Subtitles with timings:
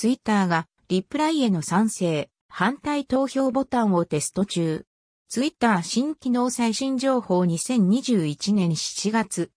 [0.00, 4.86] ツイッターがリプライへの賛成、反対投票ボタンをテスト中。
[5.28, 9.50] ツイッター新機能最新情報2021年7月。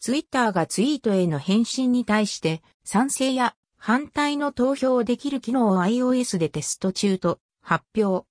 [0.00, 8.26] ツイッターがツイートへの返信に対して賛成や反対の投票をできる機能を iOS でテスト中と発表。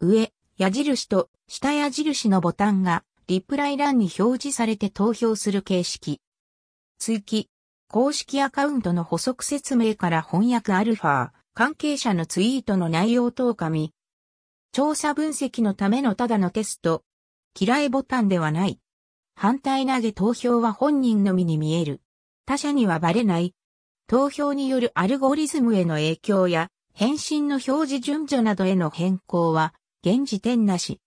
[0.00, 6.20] 上、矢印と下矢印のボタンがリプライ欄に表示されて投票する形式。
[6.98, 7.48] 追記。
[7.92, 13.92] 公式アカウントの補足説明から翻訳アルファ、関係者のツイートの内容等加味。
[14.72, 17.04] 調査分析のためのただのテスト。
[17.54, 18.80] 嫌いボタンではない。
[19.34, 22.00] 反対投げ投票は本人のみに見える。
[22.46, 23.54] 他者にはバレない。
[24.06, 30.98] 投票によるアルゴリズムへの影響や、返信の表示順序などへの変更は、現時点なし。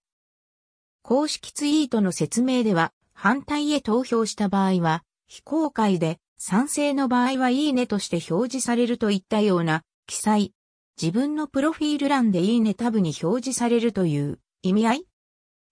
[1.02, 10.54] 公式ツイートの説明では、反対へ投票した場合は、非公開で、賛成の場合はいいねとして表示されるといったような記載。
[11.02, 15.06] 自分のプロフィール欄でいいねタブに表示されるという意味合い？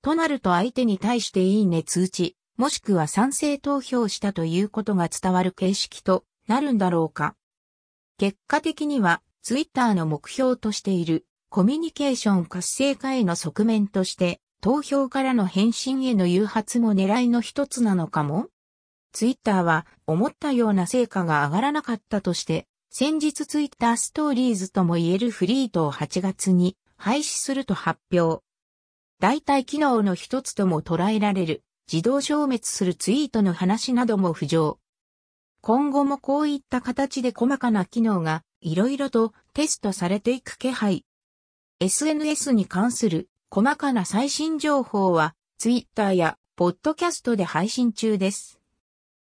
[0.01, 7.35] となると相手に対していいね通知、もしくは賛成投票したということが伝わる形式となるんだろうか？
[8.17, 18.47] 結果的には、ツイッターの目標としているコミュニケーション活性化への側面として、投票からの返信への誘発も狙いの一つなのかも？
[19.13, 28.43] ツイッターは思ったような成果が上がらなかったとして、先日ツイッターストーリーズとも言えるフリートを8月に廃止すると発表。
[29.19, 34.79] 代替機能の一つとも捉えられる自動消滅するツイートの話なども浮上。
[35.61, 41.05] 今後もこういった形で細かな機能がいろいろとテストされていく気配。
[41.79, 48.62] SNS に関する細かな最新情報はツイッターやポッドキャストで配信中です。